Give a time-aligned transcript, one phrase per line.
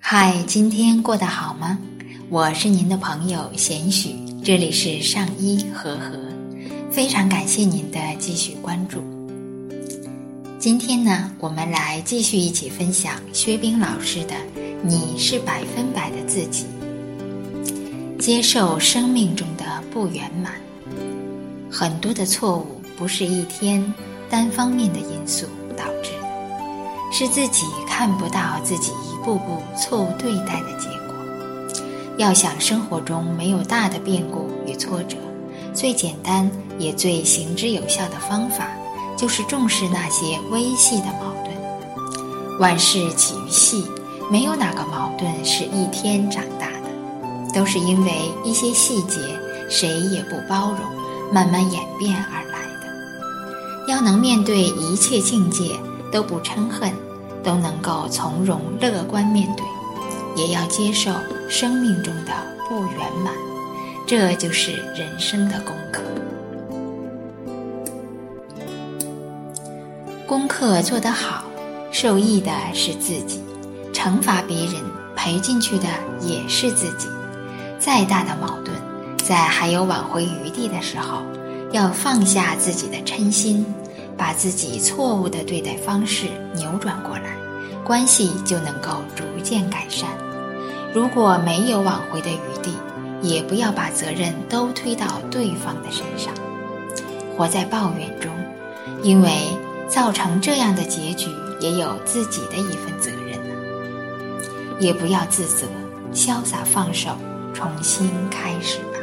[0.00, 1.78] 嗨，今天过得好吗？
[2.28, 6.18] 我是您的朋友贤许，这里是上医和和，
[6.90, 9.02] 非常感谢您的继续关注。
[10.58, 14.34] 今天呢，我们来继续一起分享薛冰老师的
[14.82, 16.66] 《你是百分百的自己》，
[18.18, 20.52] 接受生命中的不圆满，
[21.70, 23.82] 很多的错误不是一天
[24.28, 25.46] 单方面的因素，
[27.12, 29.12] 是自己看不到自己一。
[29.24, 31.14] 步步错误对待的结果。
[32.16, 35.16] 要想生活中没有大的变故与挫折，
[35.72, 38.66] 最简单也最行之有效的方法，
[39.16, 42.58] 就是重视那些微细的矛盾。
[42.58, 43.86] 万事起于细，
[44.28, 48.12] 没有哪个矛盾是一天长大的，都是因为
[48.44, 49.20] 一些细节，
[49.70, 50.78] 谁也不包容，
[51.32, 53.86] 慢慢演变而来的。
[53.86, 55.70] 要能面对一切境界，
[56.12, 56.92] 都不嗔恨。
[57.44, 59.66] 都能够从容乐观面对，
[60.40, 61.10] 也要接受
[61.48, 62.32] 生命中的
[62.68, 63.34] 不圆满，
[64.06, 66.04] 这就是人生的功课。
[70.24, 71.42] 功课做得好，
[71.90, 73.40] 受益的是自己；
[73.92, 74.76] 惩罚别人，
[75.16, 75.88] 赔进去的
[76.20, 77.08] 也是自己。
[77.80, 78.70] 再大的矛盾，
[79.26, 81.22] 在还有挽回余地的时候，
[81.72, 83.66] 要放下自己的嗔心。
[84.16, 87.36] 把自己错误的对待方式扭转过来，
[87.84, 90.08] 关系就能够逐渐改善。
[90.94, 92.74] 如果没有挽回的余地，
[93.22, 96.34] 也不要把责任都推到对方的身上，
[97.36, 98.30] 活在抱怨中，
[99.02, 99.30] 因为
[99.88, 103.54] 造成这样的结局也有自己的一份责任呢。
[104.78, 105.66] 也不要自责，
[106.12, 107.10] 潇洒放手，
[107.54, 108.98] 重新开始吧。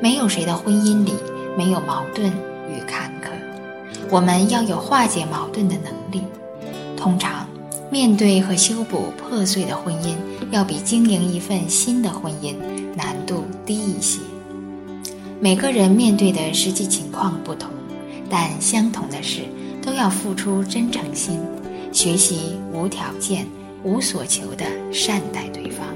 [0.00, 1.14] 没有谁的婚姻里
[1.56, 2.28] 没有矛盾
[2.68, 3.37] 与坎坷。
[4.10, 6.22] 我们要有化解矛盾的能力。
[6.96, 7.46] 通常，
[7.90, 10.14] 面对和修补破碎的婚姻，
[10.50, 12.54] 要比经营一份新的婚姻
[12.96, 14.18] 难度低一些。
[15.40, 17.70] 每个人面对的实际情况不同，
[18.28, 19.42] 但相同的是，
[19.80, 21.40] 都要付出真诚心，
[21.92, 23.46] 学习无条件、
[23.84, 25.86] 无所求的善待对方，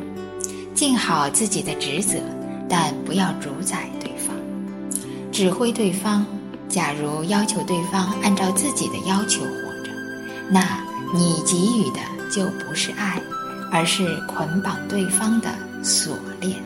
[0.75, 2.19] 尽好自己的职责，
[2.69, 4.37] 但不要主宰对方，
[5.33, 6.25] 指挥对方。
[6.73, 9.91] 假如要求对方按照自己的要求活着，
[10.49, 10.83] 那
[11.15, 12.01] 你给予的
[12.35, 13.21] 就不是爱，
[13.71, 15.51] 而是捆绑对方的
[15.85, 16.57] 锁链。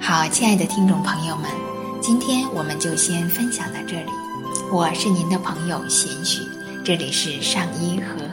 [0.00, 1.48] 好，亲爱的听众朋友们，
[2.02, 4.10] 今天我们就先分享到这里。
[4.72, 6.42] 我是您的朋友贤许，
[6.84, 8.30] 这里是上医和和。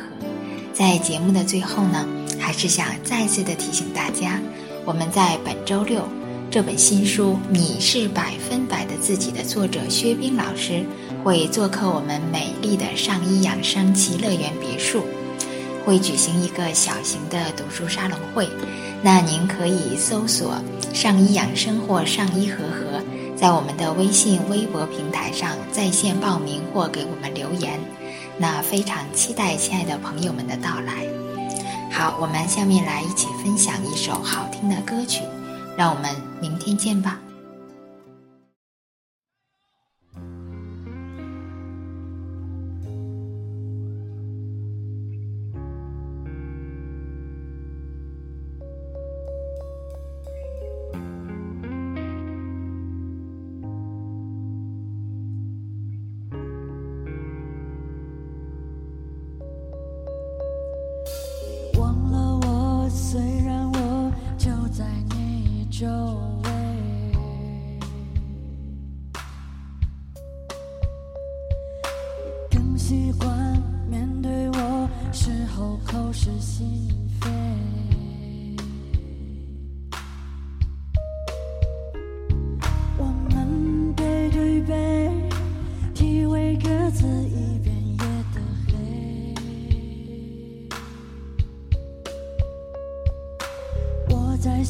[0.73, 2.03] 在节目的最后呢，
[2.39, 4.39] 还是想再次的提醒大家，
[4.85, 6.01] 我们在本周六。
[6.57, 10.84] 这本新书《你是百分百的自己》的作者薛冰老师
[11.23, 15.03] 会做客我们美丽的上医养生奇乐园别墅，
[15.85, 18.50] 会举行一个小型的读书沙龙会。
[19.03, 20.56] 那您可以搜索
[20.95, 23.03] “上医养生”或“上医和和”，
[23.38, 27.79] 在我们的微信、微博平台上在线报名或给我们留言。
[28.35, 31.06] 那非常期待亲爱的朋友们的到来。
[31.91, 35.22] 好，我们下面来一起分享一首好听的歌曲。
[35.77, 37.19] 让我们明天见吧。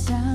[0.06, 0.27] 想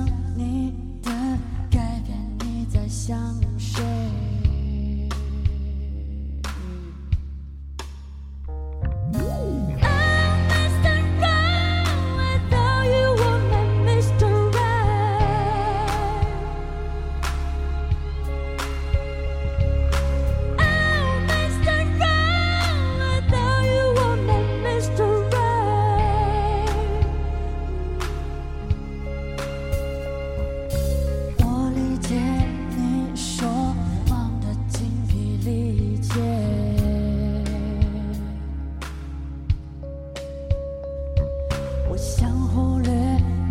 [41.92, 42.90] 我想忽略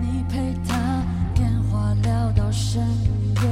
[0.02, 1.06] 你陪他
[1.36, 2.82] 电话聊到深
[3.36, 3.44] 夜。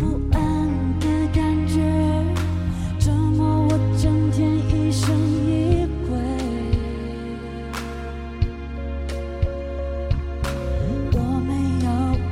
[0.00, 0.66] 不安
[0.98, 1.74] 的感觉
[2.98, 6.16] 折磨我整天疑神疑鬼
[11.12, 11.52] 我没
[11.84, 11.86] 有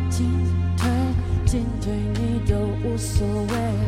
[0.08, 0.26] 进
[0.78, 0.88] 退
[1.44, 2.56] 进退你都
[2.88, 3.86] 无所谓。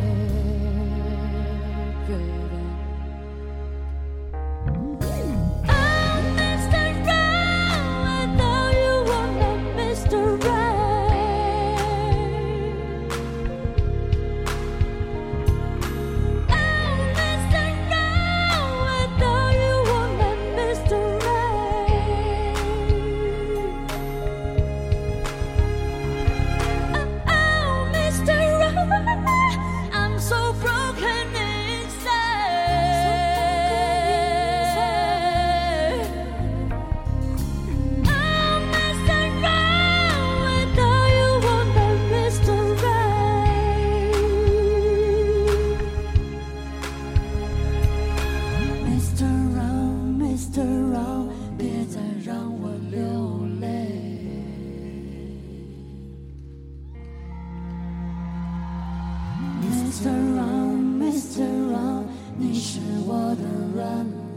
[62.41, 63.43] 你是我的
[63.75, 64.28] 软肋。